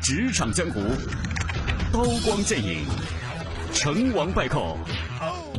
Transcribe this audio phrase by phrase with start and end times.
[0.00, 0.80] 职场江湖，
[1.92, 2.84] 刀光剑影，
[3.74, 4.78] 成王败寇，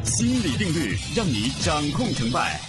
[0.03, 2.59] 心理定律让你掌控成败。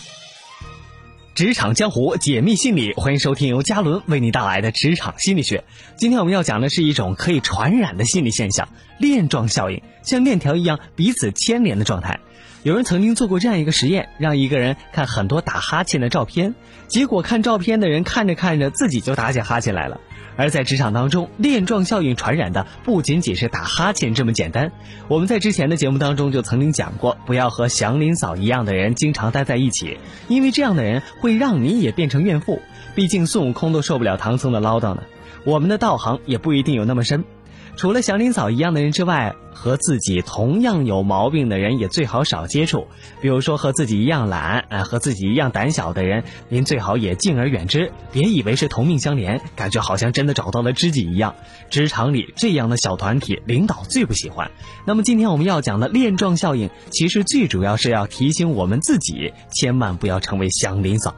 [1.34, 5.64] 职场江湖解密心理，欢迎收听由嘉伦为你带来的职场心理学。
[5.96, 8.68] 今天我们要讲的是一种可以传染的心理现象——
[8.98, 12.20] 链状效应，像链条一样彼此牵连的状态。
[12.62, 16.54] 有人曾经做过这样一个实验，让一个人看很多打哈欠的照片，
[16.88, 19.98] 结果看照片的人看着看着自己就打起哈欠来了。
[20.36, 24.72] 而在职场当中，链状效应传染的不仅仅是打哈欠这么简单。
[25.08, 32.62] 我们在之前的节目当中就曾经讲过，不要和祥林嫂一样的人经常待在一起，因为这样的人会让你也变成怨妇。
[32.94, 35.02] 毕竟孙悟空都受不了唐僧的唠叨呢。
[35.44, 37.24] 我们的道行也不一定有那么深。
[37.76, 42.86] 除了祥林嫂一样的人之外，和自己同样有毛病的人也最好少接触。
[43.20, 47.92] 比如说和自己一样懒，啊，和自己一样胆小的人，您最好也敬而远之。
[48.12, 51.34] 别以为是同命相连，感觉好像真的找到了知己一样。
[51.68, 54.50] 职场里这样的小团体，领导最不喜欢。
[54.86, 61.14] 那么今天我们要讲的链状效应，其实最主要是要提醒我们自己，千万不要成为祥林嫂。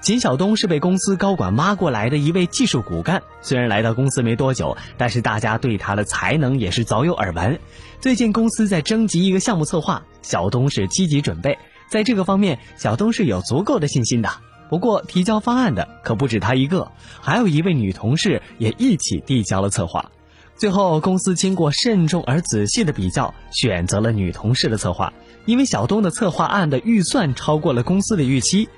[0.00, 7.58] 秦晓东是被公司高管挖过来的一位技术骨干，虽然来到公司没多久，但是大家对他的才能也是早有耳闻。
[8.00, 11.58] 最近公司在征集一个项目策划，小东是积极准备，
[11.90, 14.30] 在这个方面，小东是有足够的信心的。
[14.70, 20.10] 不过提交方案的可不止他一个，还有一位女同事也一起递交了策划。
[20.56, 25.12] 最后，公司经过慎重而仔细的比较，选择了女同事的策划，
[25.44, 28.68] 因为小东的策划案的预算超过了公司的预期。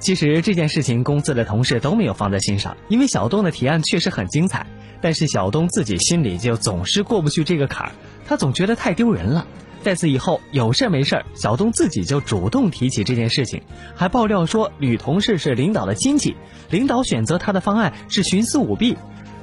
[0.00, 4.66] 其实这件事情，公司的同事都没有放在心上，因为小东的提案确实很精彩，
[5.02, 7.92] 但是小东自己心里就总是过不去这个坎儿，
[8.26, 9.46] 他总觉得太丢人了。
[9.82, 13.62] 在此以后，有事没事儿，小东自己就主动提起这件事情，
[13.94, 16.34] 还爆料说女同事是领导的亲戚，
[16.70, 18.96] 领导选择他的方案是徇私舞弊，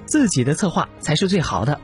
[0.06, 1.80] 自己的策划才是最好的。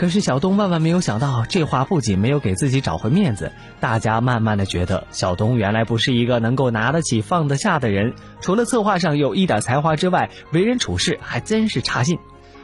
[0.00, 8.14] 可是小东万万没有想到，这话不仅没有给自己找回面子，大家慢慢的觉得小东原来不是一个能够拿得起放得下的人。
[8.40, 12.18] 除了策划上有一点才华之外，为人处事还真是差劲。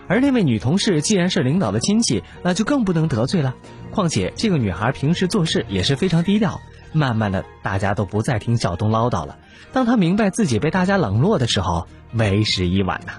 [0.09, 3.55] 而那位女同事既然是领导的亲戚，那就更不能得罪了。
[3.91, 6.59] 况且这个女孩平时做事也是非常低调。
[6.93, 9.37] 慢慢的，大家都不再听小东唠叨了。
[9.75, 13.13] 当他明白自己被大家冷落的时候，为时已晚呐。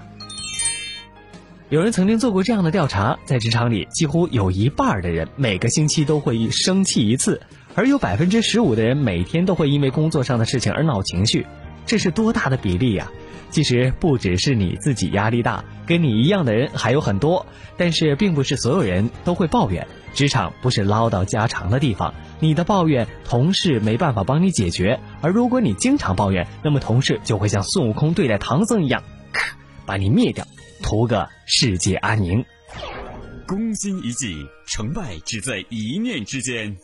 [1.70, 7.42] 有人曾经做过这样的调查，在职场里，几乎有一半的人每个星期都会生气一次，
[7.74, 11.46] 而有百分之十五的人每天都会因为工作上的事情而闹情绪，
[11.84, 13.10] 这是多大的比例呀？
[13.50, 17.44] 其实不只是你自己压力大，跟你一样的人还有很多，
[17.76, 19.86] 但是并不是所有人都会抱怨。
[20.14, 29.02] 职场不是唠叨家常的地方，你的抱怨同事没办法帮你解决，而如果你经常抱怨，那么同事就会像孙悟空对待唐僧一样，
[29.84, 30.46] 把你灭掉。
[30.82, 32.44] 图个世界安宁，
[33.46, 36.76] 攻心一计，成败只在一念之间。